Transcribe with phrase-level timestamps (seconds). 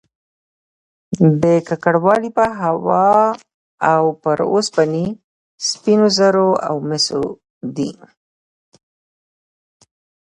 [1.41, 3.07] دا ککړوالی په هوا
[3.93, 5.05] او پر اوسپنې،
[5.67, 7.21] سپینو زرو او مسو
[7.75, 7.91] دی